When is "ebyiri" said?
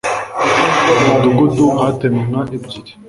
2.57-2.91